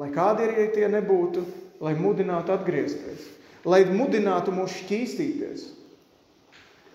lai 0.00 0.10
kādi 0.12 0.44
arī 0.44 0.68
tie 0.74 0.90
nebūtu, 0.92 1.46
lai 1.84 1.94
mudinātu 1.96 2.52
atgriezties, 2.52 3.24
lai 3.66 3.82
mudinātu 3.90 4.54
mūs 4.54 4.78
šķīstīties. 4.82 5.72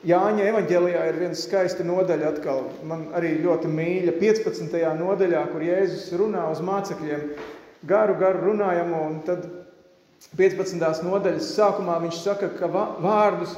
Jāņa 0.07 0.47
evanģēlijā 0.49 1.01
ir 1.11 1.17
viena 1.19 1.37
skaista 1.37 1.83
nodaļa 1.85 2.31
atkal, 2.31 2.63
man 2.89 3.11
arī 3.17 3.35
ļoti 3.43 3.69
mīļa, 3.69 4.15
15. 4.17 4.79
nodaļā, 4.97 5.43
kur 5.51 5.61
Jēzus 5.61 6.07
runā 6.17 6.47
uz 6.49 6.61
mācekļiem, 6.65 7.27
garu, 7.85 8.15
garu 8.17 8.47
runājam, 8.47 8.95
un 8.97 9.19
tad 9.27 9.45
15. 10.39 11.05
nodaļas 11.05 11.53
sākumā 11.53 11.99
viņš 12.01 12.23
saka, 12.23 12.49
ka 12.57 12.71
vārdus, 12.71 13.53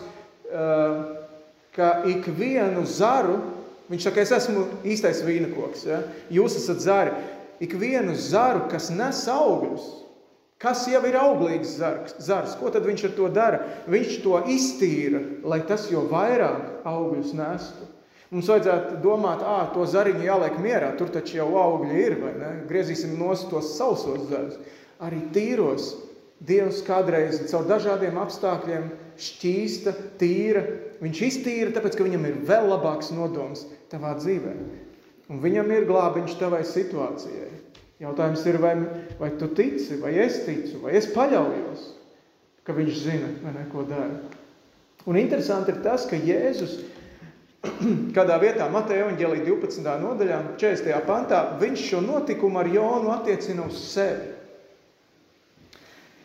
ka 1.77 1.89
ikvienu 2.11 2.83
zaru, 2.91 3.39
viņš 3.87 4.09
saka, 4.09 4.25
es 4.25 4.35
esmu 4.35 4.67
īstais 4.83 5.23
vīnakoks, 5.23 5.87
ja? 5.87 6.03
jūs 6.33 6.59
esat 6.59 6.83
zari, 6.83 7.15
ikvienu 7.63 8.17
zaru, 8.19 8.65
kas 8.71 8.91
nes 8.91 9.23
augļus, 9.31 10.02
kas 10.63 10.85
jau 10.87 11.01
ir 11.07 11.17
auglīgs 11.19 11.75
zars, 11.77 12.15
zars, 12.23 12.55
ko 12.59 12.71
tad 12.73 12.87
viņš 12.87 13.07
ar 13.09 13.17
to 13.17 13.27
dara? 13.35 13.59
Viņš 13.91 14.21
to 14.23 14.39
iztīra, 14.49 15.21
lai 15.43 15.59
tas 15.67 15.89
jo 15.91 16.05
vairāk 16.11 16.87
augļus 16.87 17.35
nestu. 17.37 17.89
Mums 18.33 18.49
vajadzētu 18.49 18.97
domāt, 19.03 19.43
ah, 19.45 19.67
to 19.75 19.83
zariņu 19.85 20.23
jāliek 20.25 20.55
mierā, 20.63 20.95
tur 20.97 21.11
taču 21.13 21.37
jau 21.37 21.51
augļi 21.61 21.99
ir, 22.01 22.15
vai 22.23 22.31
ne? 22.39 22.53
Griezīsim 22.71 23.13
nost 23.19 23.51
tos 23.51 23.75
sausos 23.77 24.23
zarus. 24.31 24.57
Arī 25.03 25.19
tīros 25.35 25.91
Dievs 26.43 26.81
kādreiz 26.83 27.37
caur 27.47 27.63
dažādiem 27.69 28.17
apstākļiem 28.19 28.89
šķīsta, 29.21 29.93
tīra. 30.19 30.63
Viņš 31.03 31.21
iztīra, 31.27 31.71
tāpēc, 31.75 31.95
ka 31.95 32.07
viņam 32.07 32.25
ir 32.27 32.41
vēl 32.49 32.67
labāks 32.67 33.13
nodoms 33.15 33.63
tavā 33.91 34.15
dzīvē. 34.19 34.55
Un 35.31 35.39
viņam 35.43 35.71
ir 35.71 35.87
glābiņš 35.87 36.35
tavai 36.41 36.63
situācijai. 36.67 37.62
Jautājums 38.03 38.43
ir, 38.49 38.57
vai, 38.59 38.73
vai 39.19 39.29
tu 39.39 39.47
tici, 39.55 39.95
vai 40.01 40.11
es 40.19 40.41
ticu, 40.43 40.81
vai 40.83 40.97
es 40.99 41.07
paļaujos, 41.13 41.85
ka 42.67 42.75
viņš 42.75 42.97
zina, 42.99 43.29
vai 43.45 43.53
neko 43.55 43.85
dara. 43.87 44.17
Un 45.07 45.19
interesanti 45.19 45.71
ir 45.71 45.79
tas, 45.85 46.05
ka 46.09 46.19
Jēzus 46.19 46.81
kādā 48.15 48.37
vietā 48.43 48.67
Mateja 48.71 49.05
evaņģēlī 49.05 49.45
12. 49.47 49.87
nodaļā, 50.03 50.39
40. 50.59 50.99
pantā, 51.07 51.41
viņš 51.63 51.87
šo 51.93 52.03
notikumu 52.03 52.59
ar 52.59 52.71
Jonu 52.71 53.13
attiecina 53.15 53.67
uz 53.69 53.79
sevi. 53.93 54.31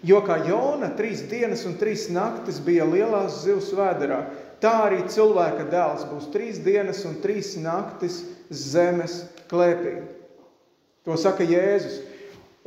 Jo 0.07 0.21
kā 0.23 0.37
Jona 0.47 0.93
trīs 0.99 1.25
dienas 1.31 1.65
un 1.67 1.75
trīs 1.79 2.07
naktis 2.15 2.61
bija 2.63 2.85
lielās 2.87 3.41
zivs 3.43 3.73
vēderā, 3.75 4.21
tā 4.63 4.75
arī 4.87 5.01
cilvēka 5.11 5.67
dēls 5.73 6.07
būs 6.11 6.31
trīs 6.35 6.61
dienas 6.63 7.03
un 7.07 7.19
trīs 7.23 7.57
naktis 7.59 8.21
zemes 8.51 9.25
klēpī. 9.51 10.18
To 11.09 11.17
saka 11.17 11.47
Jēzus. 11.49 12.03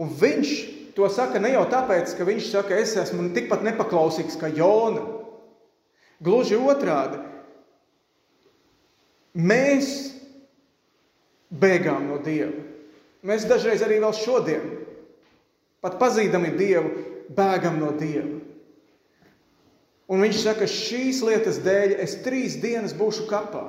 Un 0.02 0.10
viņš 0.18 0.52
to 0.98 1.06
saka 1.14 1.38
ne 1.38 1.52
jau 1.54 1.62
tāpēc, 1.70 2.16
ka 2.18 2.26
viņš 2.26 2.48
saka, 2.50 2.80
es 2.82 2.96
esmu 2.98 3.28
tikpat 3.36 3.62
nepaklausīgs 3.68 4.40
kā 4.42 4.50
Jona. 4.50 5.04
Gluži 6.22 6.58
otrādi. 6.58 7.22
Mēs 9.38 9.92
bēgām 11.54 12.10
no 12.10 12.18
Dieva. 12.26 12.66
Mēs 13.22 13.46
dažreiz 13.46 13.84
arī 13.86 14.00
vēl 14.02 14.16
šodien, 14.18 14.66
pat 15.86 16.00
pazīdami 16.02 16.56
Dievu, 16.58 16.90
bēgam 17.38 17.78
no 17.78 17.92
Dieva. 17.94 18.40
Un 20.12 20.26
viņš 20.26 20.42
saka, 20.42 20.66
šīs 20.68 21.22
lietas 21.24 21.62
dēļ 21.64 21.94
es 22.02 22.18
trīs 22.26 22.58
dienas 22.60 22.98
būšu 22.98 23.30
kapā. 23.30 23.68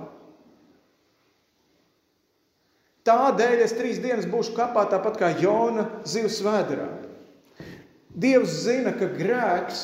Tādēļ 3.07 3.65
es 3.65 3.75
trīs 3.75 3.99
dienas 4.03 4.29
būšu 4.31 4.55
kapā, 4.55 4.85
tāpat 4.91 5.17
kā 5.19 5.33
Jona 5.41 5.89
zivs 6.07 6.39
vēderā. 6.45 6.87
Dievs 8.13 8.61
zina, 8.67 8.93
ka 8.95 9.09
grēks 9.11 9.81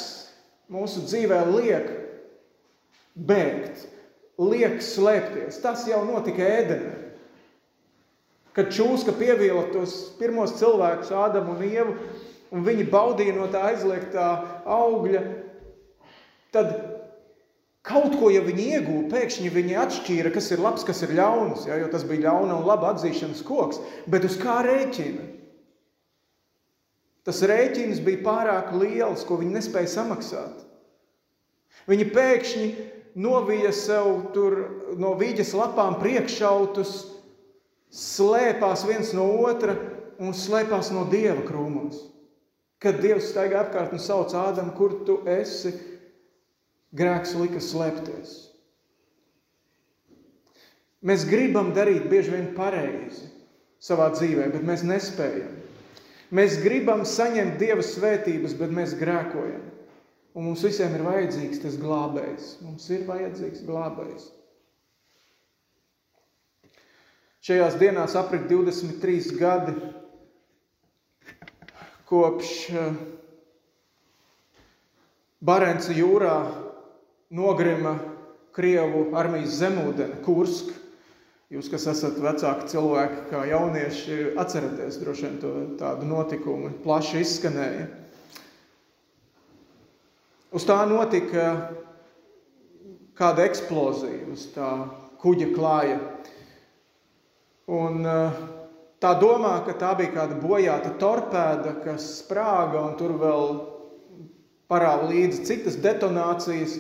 mūsu 0.70 1.02
dzīvē 1.08 1.40
liek 1.48 1.88
bēgt, 3.18 3.86
liek 4.38 4.78
slēpties. 4.84 5.58
Tas 5.64 5.86
jau 5.88 6.04
notika 6.06 6.46
ēdenē. 6.46 6.94
Kad 8.54 8.70
čūska 8.74 9.14
pievīla 9.18 9.68
tos 9.72 9.96
pirmos 10.18 10.56
cilvēkus, 10.58 11.10
Ādamu 11.14 11.56
un 11.56 11.66
Ievu, 11.66 11.96
un 12.54 12.64
viņi 12.66 12.86
baudīja 12.90 13.34
no 13.36 13.48
tā 13.50 13.64
aizliegtā 13.72 14.28
augļa, 14.66 15.24
tad 16.54 16.74
kaut 17.88 18.18
ko, 18.20 18.28
ja 18.32 18.42
viņi 18.44 18.66
iegūta, 18.76 19.08
pēkšņi 19.14 19.50
viņi 19.54 19.78
atšķīra, 19.82 20.32
kas 20.34 20.50
ir 20.52 20.62
labs, 20.62 20.84
kas 20.86 21.00
ir 21.06 21.14
ļauns, 21.16 21.66
ja, 21.70 21.78
jo 21.80 21.88
tas 21.92 22.04
bija 22.08 22.28
ļauna 22.28 22.60
un 22.60 22.68
laba 22.68 22.92
atzīšanas 22.92 23.42
koks, 23.48 23.80
bet 24.10 24.26
uz 24.28 24.36
kā 24.40 24.60
rēķina? 24.66 25.24
Tas 27.28 27.42
rēķins 27.44 28.00
bija 28.04 28.22
pārāk 28.24 28.70
liels, 28.80 29.24
ko 29.28 29.40
viņi 29.40 29.58
nespēja 29.58 29.90
samaksāt. 29.98 30.64
Viņi 31.88 32.06
pēkšņi 32.14 32.68
novija 33.20 33.72
sev 33.76 34.30
tur 34.34 34.58
no 35.00 35.14
vīģes 35.18 35.54
lapām 35.56 35.98
priekšautus, 36.00 36.94
slēpās 37.92 38.84
viens 38.88 39.12
no 39.16 39.26
otra 39.44 39.76
un 40.20 40.34
slēpās 40.36 40.92
no 40.94 41.06
dieva 41.08 41.42
krūmos. 41.46 42.00
Kad 42.78 43.00
Dievs 43.02 43.32
staigā 43.32 43.64
apkārt 43.64 43.94
un 43.96 44.02
sauc 44.02 44.30
Ādamu, 44.38 44.70
kur 44.78 45.00
tu 45.06 45.18
esi, 45.26 45.72
grēks 46.96 47.34
lika 47.38 47.60
slēpties. 47.62 48.36
Mēs 51.04 51.24
gribam 51.28 51.70
darīt 51.76 52.08
bieži 52.10 52.32
vien 52.34 52.48
pareizi 52.56 53.28
savā 53.82 54.08
dzīvē, 54.14 54.48
bet 54.54 54.64
mēs 54.66 54.82
nespējam. 54.86 55.54
Mēs 56.34 56.58
gribam 56.60 57.04
saņemt 57.08 57.56
Dieva 57.60 57.84
svētības, 57.84 58.56
bet 58.58 58.72
mēs 58.74 58.96
grēkojam. 58.98 59.62
Un 60.36 60.44
mums 60.50 60.64
visiem 60.66 60.92
ir 60.94 61.04
vajadzīgs 61.06 61.62
tas 61.62 61.78
glābējs. 61.80 62.50
Mums 62.66 62.88
ir 62.94 63.06
vajadzīgs 63.08 63.62
glābējs. 63.66 64.26
Šajās 67.48 67.78
dienās 67.80 68.16
aprit 68.18 68.44
23 68.50 69.38
gadi 69.38 69.76
kopš 72.10 72.50
eh, 72.74 72.98
Barenca 75.40 75.94
jūrā 75.94 76.34
nogrima 77.30 77.96
Krievu 78.56 79.08
armijas 79.16 79.58
zemūdeni, 79.60 80.20
Kursk. 80.24 80.72
Jūs, 81.48 81.70
kas 81.72 81.86
esat 81.88 82.18
vecāki 82.20 82.68
cilvēki, 82.72 83.22
kā 83.30 83.44
jaunieši, 83.48 84.16
atceraties 84.40 84.98
droši 85.00 85.24
vien 85.24 85.38
to 85.40 85.52
tādu 85.80 86.08
notikumu, 86.08 86.74
plaši 86.84 87.22
izskanēja. 87.22 87.86
Uz 90.52 90.66
tā 90.68 90.76
notika 90.90 91.46
kāda 93.16 93.46
eksplozija, 93.48 94.26
uz 94.32 94.44
tā 94.52 94.68
kuģa 95.22 95.48
klāja. 95.54 95.98
Un 97.78 98.04
uh, 98.04 98.44
Tā 98.98 99.12
domā, 99.14 99.60
ka 99.62 99.76
tā 99.78 99.92
bija 99.94 100.10
kāda 100.10 100.36
bojāta 100.42 100.90
torpēda, 100.98 101.76
kas 101.84 102.06
sprāga 102.18 102.80
un 102.82 102.96
tur 102.98 103.12
vēl 103.20 103.44
parāva 104.70 105.06
līdzi 105.12 105.44
citas 105.46 105.76
detonācijas. 105.78 106.74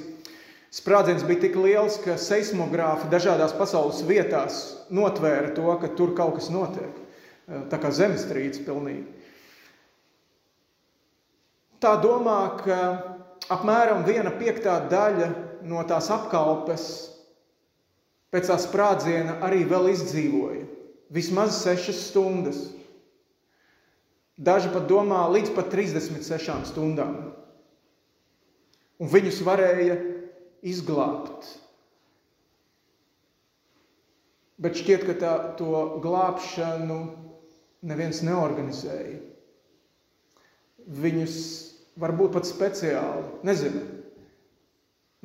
Sprādziens 0.74 1.24
bija 1.24 1.46
tik 1.46 1.54
liels, 1.56 1.96
ka 2.04 2.18
seismogrāfi 2.20 3.08
dažādās 3.12 3.54
pasaules 3.56 4.02
vietās 4.04 4.58
notvēra 4.92 5.54
to, 5.56 5.68
ka 5.80 5.88
tur 5.96 6.12
kaut 6.16 6.36
kas 6.36 6.50
notiek. 6.52 6.92
Tā 7.72 7.78
kā 7.80 7.88
zemestrīce 7.94 8.60
pilnīgi. 8.66 9.06
Tā 11.80 11.94
domā, 12.02 12.40
ka 12.60 12.80
apmēram 13.54 14.04
viena 14.04 14.34
piektā 14.36 14.76
daļa 14.90 15.30
no 15.68 15.80
tās 15.88 16.10
apkalpes 16.12 16.88
pēc 18.28 18.50
tā 18.50 18.58
sprādziena 18.60 19.38
arī 19.46 19.62
vēl 19.68 19.88
izdzīvoja 19.94 20.66
vismaz 21.08 21.62
6 21.64 21.96
stundas. 21.96 22.60
Daži 24.38 24.70
pat 24.70 24.84
domā 24.90 25.24
līdz 25.32 25.54
pat 25.56 25.72
36 25.72 26.68
stundām. 26.70 27.16
Un 28.98 29.10
viņus 29.10 29.40
varēja 29.46 29.96
izglābt. 30.66 31.46
Bet 34.58 34.78
šķiet, 34.80 35.04
ka 35.06 35.14
tā, 35.18 35.32
to 35.58 36.00
glābšanu 36.02 36.98
neviens 37.86 38.24
neorganizēja. 38.26 39.20
Viņus 40.88 41.36
varbūt 42.00 42.34
pat 42.34 42.48
speciāli, 42.48 43.28
nezinu, 43.46 43.84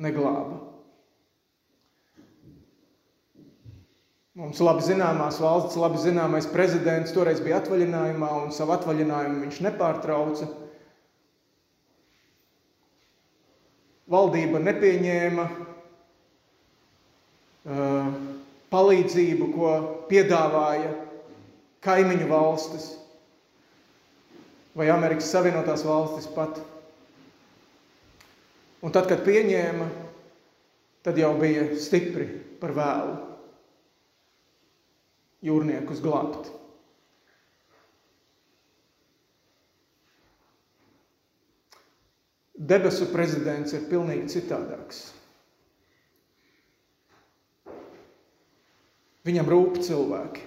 neglāba. 0.04 0.60
Mums 4.34 4.58
labi 4.58 4.82
zināmās 4.82 5.36
valsts, 5.38 5.78
labi 5.78 6.00
zināmais 6.02 6.46
prezidents 6.50 7.14
toreiz 7.14 7.38
bija 7.42 7.60
atvaļinājumā, 7.60 8.30
un 8.42 8.54
savu 8.54 8.74
atvaļinājumu 8.74 9.44
viņš 9.44 9.60
nepārtrauca. 9.66 10.48
Valdība 14.14 14.60
nepieņēma 14.62 15.44
uh, 15.50 15.64
palīdzību, 18.70 19.48
ko 19.54 19.72
piedāvāja 20.10 20.92
kaimiņu 21.84 22.28
valstis 22.30 22.86
vai 24.74 24.88
Amerikas 24.90 25.30
Savienotās 25.30 25.84
valstis 25.86 26.26
pat. 26.34 26.58
Un 28.84 28.92
tad, 28.92 29.06
kad 29.08 29.22
pieņēma, 29.24 29.86
tad 31.06 31.18
jau 31.20 31.30
bija 31.40 31.68
stipri 31.80 32.26
par 32.60 32.74
vēlu 32.76 33.14
jūrniekus 35.44 36.02
glābt. 36.04 36.50
Debesu 42.54 43.08
prezidents 43.10 43.74
ir 43.74 43.88
pilnīgi 43.90 44.30
citādāks. 44.36 45.08
Viņam 49.26 49.48
rūp 49.50 49.80
cilvēki. 49.82 50.44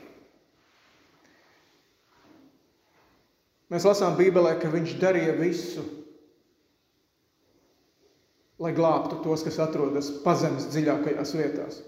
Mēs 3.74 3.84
lasām 3.84 4.16
Bībelē, 4.16 4.54
ka 4.62 4.72
viņš 4.72 4.94
darīja 5.02 5.34
visu, 5.36 5.84
lai 8.64 8.72
glābtu 8.78 9.20
tos, 9.26 9.44
kas 9.44 9.60
atrodas 9.60 10.08
pazemes 10.24 10.70
dziļākajās 10.72 11.34
vietās. 11.36 11.82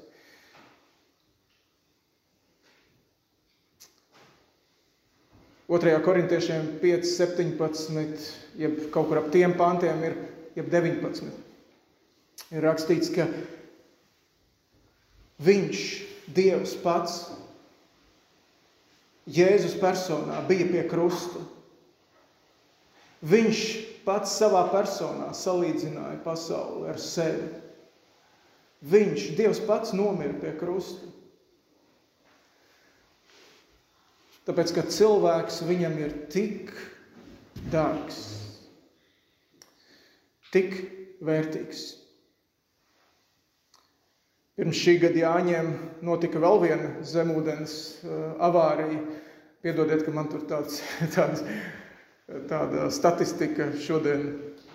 2. 5.70 6.02
korintiešiem 6.02 6.80
5, 6.82 7.06
17, 7.06 8.32
jeb 8.58 8.80
kaut 8.90 9.06
kur 9.12 9.20
ap 9.22 9.28
tiem 9.30 9.54
pantiem 9.54 10.00
ir 10.02 10.16
jeb 10.58 10.72
19. 10.74 11.28
Ir 12.50 12.66
rakstīts, 12.66 13.12
ka 13.14 13.28
viņš, 15.46 15.84
Dievs 16.30 16.74
pats, 16.82 17.20
Jēzus 19.30 19.76
personā 19.78 20.42
bija 20.50 20.66
pie 20.72 20.82
krusta. 20.90 21.42
Viņš 23.30 23.62
pats 24.06 24.34
savā 24.42 24.64
personā 24.74 25.30
salīdzināja 25.38 26.18
pasauli 26.26 26.90
ar 26.90 26.98
sevi. 27.02 27.50
Viņš, 28.90 29.26
Dievs 29.38 29.62
pats, 29.70 29.94
nomira 29.94 30.34
pie 30.42 30.56
krusta. 30.58 31.14
Tāpēc, 34.50 34.72
ka 34.74 34.82
cilvēks 34.90 35.60
viņam 35.70 35.98
ir 36.02 36.14
tik 36.34 36.72
dārgs. 37.70 38.18
tik 40.50 40.72
vērtīgs. 41.22 41.82
Pirms 44.58 44.80
šī 44.82 44.96
gada 45.04 45.22
jāņem 45.22 45.70
notika 46.04 46.42
vēl 46.42 46.58
viena 46.64 46.88
zemūdens 47.06 47.76
uh, 48.02 48.16
avārija. 48.50 49.04
Piedodiet, 49.62 50.02
ka 50.08 50.14
man 50.16 50.32
tur 50.32 50.42
tāds, 50.50 50.80
tāds, 51.16 51.44
tāda 52.50 52.88
statistika 52.90 53.70
šodien 53.86 54.26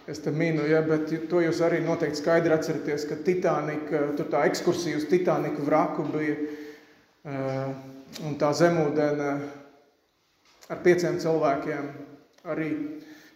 es 0.07 0.23
te 0.23 0.31
minu, 0.31 0.69
ja, 0.71 0.85
bet 0.87 1.11
to 1.33 1.43
jūs 1.43 1.65
arī 1.67 1.83
noteikti 1.83 2.23
skaidri 2.23 2.55
atceraties, 2.55 3.09
ka 3.11 3.19
Titanika, 3.27 4.07
tur 4.15 4.31
tā 4.31 4.47
ekskursija 4.53 5.03
uz 5.03 5.09
Titaniku 5.11 5.67
vraku 5.67 6.07
bija, 6.15 6.39
uh, 7.27 7.75
un 8.23 8.39
tā 8.39 8.55
zemūdena 8.55 9.35
ar 10.73 10.81
pieciem 10.85 11.19
cilvēkiem 11.21 11.89
arī 12.49 12.71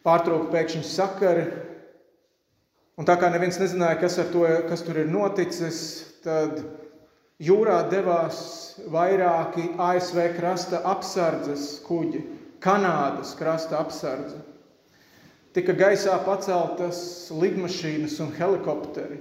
pārtrauka 0.05 0.51
pēkšņi 0.53 0.85
sakari. 0.87 1.47
Un 2.99 3.07
tā 3.07 3.15
kā 3.21 3.31
neviens 3.31 3.61
nezināja, 3.61 4.01
kas, 4.01 4.19
to, 4.33 4.45
kas 4.69 4.83
tur 4.83 4.99
ir 5.05 5.11
noticis, 5.11 5.81
tad 6.25 6.59
jūrā 7.39 7.85
devās 7.93 8.41
vairāki 8.91 9.69
ASV 9.79 10.33
krasta 10.39 10.83
apsardzes 10.89 11.79
kuģi, 11.87 12.25
Kanādas 12.59 13.37
krasta 13.39 13.79
apsardze. 13.79 14.41
Tika 15.55 15.77
gaisā 15.79 16.17
paceltas 16.27 16.99
lidmašīnas 17.31 18.17
un 18.25 18.33
helikopteri. 18.35 19.21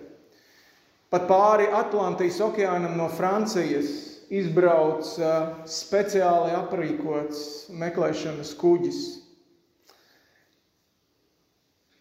Pat 1.13 1.27
pāri 1.29 1.69
Atlantijas 1.69 2.39
okeānam 2.43 2.97
no 2.97 3.05
Francijas 3.13 4.06
izbrauca 4.33 5.31
speciāli 5.69 6.55
aprīkots 6.57 7.39
meklēšanas 7.83 8.51
kuģis. 8.59 8.99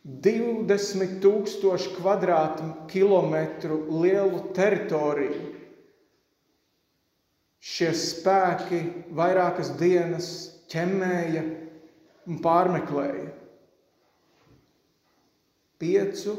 20 0.06 1.16
tūkstošu 1.22 1.96
kvadrātkilometru 1.96 3.78
lielu 4.04 4.40
teritoriju. 4.54 5.48
Šie 7.66 7.88
spēki 7.98 8.78
vairākas 9.18 9.72
dienas 9.80 10.28
ķemmēja 10.70 11.42
un 12.30 12.38
pārmeklēja. 12.44 13.32
Piecu 15.82 16.36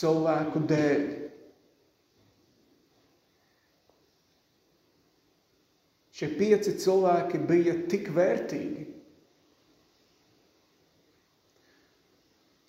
cilvēku 0.00 0.64
dēļ. 0.72 1.04
Šie 6.16 6.30
pieci 6.32 6.72
cilvēki 6.80 7.42
bija 7.44 7.74
tik 7.90 8.08
vērtīgi. 8.16 8.86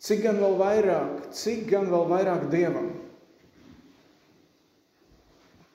Cik 0.08 0.24
gan 0.26 0.40
vēl 0.40 0.56
vairāk, 0.60 1.30
cik 1.36 1.66
gan 1.72 1.88
vēl 1.92 2.10
vairāk 2.12 2.50
dievam? 2.52 2.90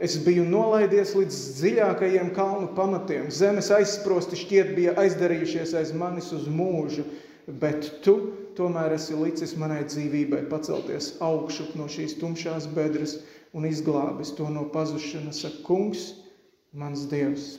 Es 0.03 0.19
biju 0.19 0.45
nolaidies 0.49 1.13
līdz 1.15 1.39
dziļākajiem 1.61 2.33
kalnu 2.37 2.73
pamatiem. 2.77 3.29
Zemes 3.33 3.71
aizsprosti 3.73 4.39
šķiet 4.41 4.73
bija 4.77 4.95
aizdarījušies 4.99 5.77
aiz 5.79 5.93
manis 5.95 6.33
uz 6.35 6.49
mūžu, 6.51 7.05
bet 7.63 7.87
tu 8.05 8.17
tomēr 8.59 8.97
esi 8.97 9.15
licis 9.17 9.55
manai 9.61 9.85
dzīvībai 9.87 10.43
pacelties 10.51 11.15
augšup 11.25 11.77
no 11.79 11.87
šīs 11.93 12.17
tumšās 12.21 12.67
bedres 12.75 13.21
un 13.55 13.69
izglābis 13.69 14.35
to 14.37 14.49
no 14.51 14.67
pazušanas, 14.75 15.45
kungs, 15.67 16.11
mans 16.73 17.05
dievs. 17.11 17.57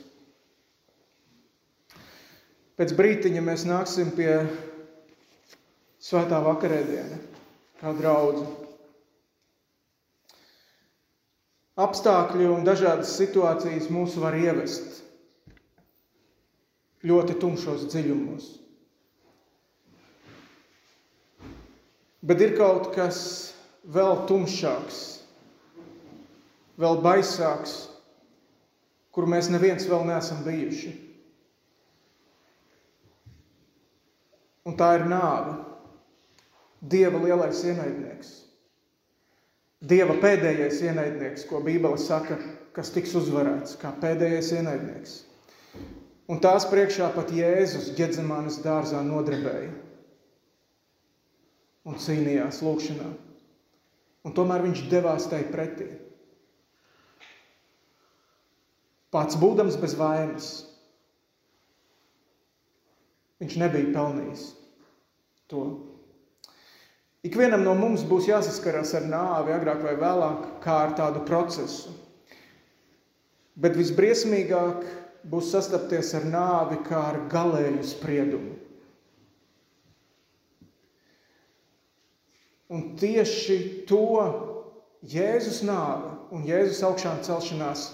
Pēc 2.74 2.94
brītiņa 2.98 3.42
mēs 3.46 3.64
nāksim 3.70 4.10
pie 4.16 4.32
svētā 6.02 6.40
vakarēdiena, 6.42 7.20
kā 7.78 7.92
draudzi. 7.94 8.48
Apstākļi 11.84 12.50
un 12.50 12.66
dažādas 12.66 13.14
situācijas 13.18 13.88
mūs 13.94 14.18
var 14.22 14.36
ievest 14.38 15.00
ļoti 17.04 17.38
tumšos 17.38 17.86
dziļumos. 17.92 18.50
Bet 22.24 22.40
ir 22.40 22.54
kaut 22.56 22.88
kas 22.94 23.18
vēl 23.94 24.22
tumšāks, 24.30 25.00
vēl 26.80 27.02
baisāks, 27.04 27.74
kur 29.14 29.28
mēs 29.30 29.50
neviens 29.52 29.86
vēl 29.88 30.06
neesam 30.08 30.42
bijuši. 30.46 30.92
Un 34.64 34.76
tā 34.80 34.94
ir 34.98 35.06
nāve. 35.06 35.58
Dieva 36.84 37.20
lielais 37.22 37.60
ienaidnieks. 37.64 38.32
Dieva 39.84 40.16
pēdējais 40.20 40.80
ienaidnieks, 40.84 41.44
ko 41.48 41.60
Bībele 41.64 42.00
saka, 42.00 42.38
kas 42.76 42.90
tiks 42.92 43.12
uzvarēts 43.20 43.76
kā 43.80 43.92
pēdējais 44.00 44.50
ienaidnieks. 44.58 45.16
Un 46.32 46.40
tās 46.40 46.64
priekšā 46.70 47.10
pat 47.12 47.32
Jēzus 47.36 47.90
ģedzamānas 47.98 48.62
dārzā 48.64 49.02
nodrebēja 49.04 49.74
un 51.84 52.00
cīnījās 52.00 52.62
lūkšanā. 52.64 53.10
Un 54.24 54.32
tomēr 54.32 54.64
viņš 54.64 54.86
devās 54.88 55.28
tai 55.28 55.42
pretī. 55.50 55.90
Pats 59.14 59.38
būdams 59.38 59.78
bez 59.78 59.94
vainas, 59.98 60.52
Viņš 63.44 63.58
nebija 63.60 63.90
pelnījis 63.92 64.44
to. 65.52 65.64
Ikvienam 67.24 67.64
no 67.64 67.74
mums 67.76 68.04
būs 68.08 68.28
jāsaskarās 68.28 68.94
ar 68.96 69.04
nāvi 69.08 69.52
agrāk 69.52 69.82
vai 69.84 69.94
vēlāk, 70.00 70.46
kā 70.64 70.76
ar 70.86 70.94
tādu 70.96 71.24
procesu. 71.28 71.92
Bet 73.60 73.76
visbriesmīgāk 73.78 74.84
būs 75.28 75.50
sastapties 75.52 76.12
ar 76.16 76.24
nāvi 76.28 76.80
kā 76.88 77.00
ar 77.10 77.20
galēju 77.32 77.84
spriedumu. 77.88 78.54
Un 82.72 82.94
tieši 82.98 83.58
to 83.88 84.04
Jēzus 85.04 85.60
nāve 85.68 86.14
un 86.32 86.48
Jēzus 86.48 86.80
augšām 86.88 87.20
celšanās 87.24 87.90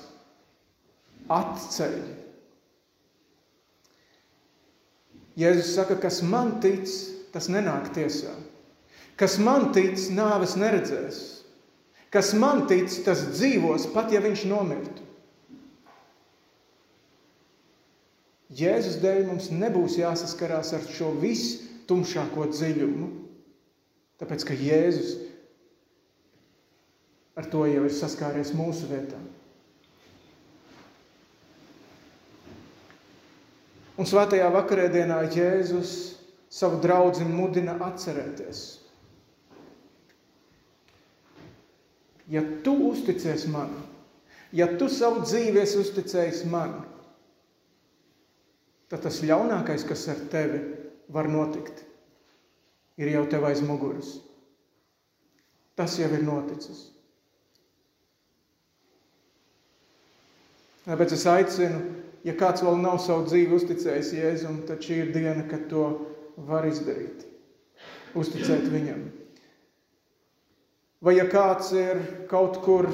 atceļ 1.31 2.01
Jēzus 5.41 5.75
saka, 5.77 5.97
kas 6.01 6.21
man 6.27 6.59
tic, 6.63 6.91
tas 7.33 7.49
nenāk 7.53 7.93
tiesā. 7.97 8.33
Kas 9.21 9.39
man 9.41 9.71
tic, 9.77 10.01
nāves 10.13 10.57
neredzēs. 10.59 11.21
Kas 12.11 12.33
man 12.35 12.67
tic, 12.69 12.91
tas 13.07 13.23
dzīvos, 13.37 13.87
pat 13.95 14.13
ja 14.13 14.21
viņš 14.25 14.45
nomirtu. 14.51 15.07
Jēzus 18.51 18.99
dēļ 18.99 19.29
mums 19.29 19.49
nebūs 19.55 19.95
jāsaskarās 20.01 20.73
ar 20.75 20.87
šo 20.91 21.13
vistumšāko 21.23 22.49
dziļumu, 22.51 23.11
tāpēc 24.19 24.45
ka 24.49 24.57
Jēzus 24.59 25.13
ar 27.39 27.47
to 27.53 27.63
jau 27.71 27.85
ir 27.87 27.95
saskāries 27.95 28.51
mūsu 28.59 28.91
vietā. 28.91 29.21
Un 34.01 34.09
svētajā 34.09 34.47
vakarēdienā 34.55 35.19
Jēzus 35.29 35.91
savu 36.49 36.79
draugu 36.81 37.27
mudina 37.29 37.75
atcerēties. 37.85 38.63
Ja 42.33 42.41
tu 42.65 42.73
uzticies 42.89 43.45
man, 43.51 43.75
ja 44.57 44.71
tu 44.81 44.89
savu 44.89 45.27
dzīvi 45.27 45.61
esi 45.61 45.83
uzticējis 45.83 46.45
man, 46.49 46.79
tad 48.89 49.05
tas 49.05 49.21
ļaunākais, 49.27 49.85
kas 49.85 50.07
ar 50.15 50.25
tevi 50.33 50.63
var 51.13 51.29
notikt, 51.29 51.85
ir 52.97 53.13
jau 53.13 53.27
tev 53.29 53.45
aiz 53.51 53.61
muguras. 53.67 54.15
Tas 55.77 55.99
jau 56.01 56.09
ir 56.09 56.25
noticis. 56.25 56.87
Tāpēc 60.87 61.19
es 61.19 61.27
aicinu 61.29 62.00
ja 62.27 62.35
kāds 62.39 62.65
vēl 62.65 62.81
nav 62.83 62.99
savu 63.03 63.27
dzīvi 63.29 63.57
uzticējis 63.57 64.13
Jēzum, 64.17 64.63
tad 64.69 64.85
šī 64.85 65.01
ir 65.05 65.13
diena, 65.15 65.45
kad 65.49 65.69
to 65.71 65.87
var 66.49 66.67
izdarīt. 66.69 67.25
Uzticēt 68.19 68.67
viņam. 68.73 69.07
Vai 71.01 71.17
ja 71.17 71.25
kāds 71.31 71.71
ir 71.73 72.01
kaut 72.29 72.59
kur, 72.65 72.91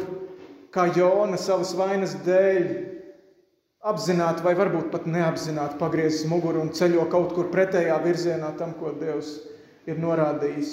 kā 0.74 0.86
Jona, 0.94 1.38
savas 1.40 1.72
vainas 1.74 2.14
dēļ, 2.26 2.68
apzināti 3.86 4.44
vai 4.46 4.54
varbūt 4.58 4.90
pat 4.92 5.06
neapzināti 5.10 5.78
pagriezis 5.80 6.26
muguru 6.30 6.62
un 6.62 6.72
ceļo 6.74 7.06
kaut 7.10 7.34
kur 7.34 7.50
pretējā 7.52 7.98
virzienā 8.04 8.52
tam, 8.58 8.74
ko 8.78 8.92
Dievs 8.98 9.32
ir 9.90 9.98
norādījis, 10.02 10.72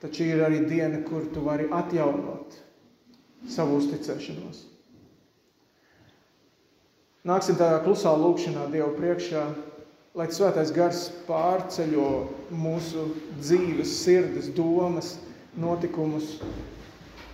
tad 0.00 0.16
šī 0.16 0.30
ir 0.34 0.44
arī 0.46 0.62
diena, 0.68 1.02
kur 1.04 1.28
tu 1.32 1.44
vari 1.44 1.68
atjaunot 1.72 2.56
savu 3.52 3.80
uzticēšanos. 3.80 4.75
Nāksim 7.26 7.56
tādā 7.58 7.80
klusā 7.82 8.12
lūkšanā 8.14 8.68
Dievu 8.70 8.92
priekšā, 9.00 9.40
lai 10.14 10.28
svētais 10.30 10.70
gars 10.70 11.00
pārceļo 11.26 12.10
mūsu 12.54 13.08
dzīves, 13.40 13.96
sirdes, 14.04 14.46
domas, 14.54 15.16
notikumus. 15.58 16.36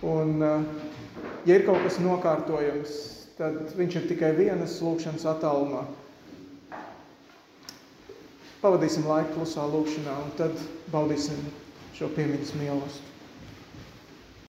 Un, 0.01 0.41
ja 1.45 1.59
ir 1.59 1.67
kaut 1.67 1.85
kas 1.85 2.01
nokārtojams, 2.01 2.97
tad 3.37 3.75
viņš 3.77 3.99
ir 4.01 4.09
tikai 4.09 4.33
vienas 4.39 4.79
lūkšanas 4.81 5.29
attālumā. 5.35 5.85
Pavadīsim 8.65 9.05
laiku 9.05 9.37
klusā 9.37 9.69
lūkšanā 9.69 10.19
un 10.25 10.37
tad 10.41 10.57
baudīsim 10.89 11.37
šo 11.93 12.09
piemiņas 12.17 12.57
mīlestību. 12.57 13.12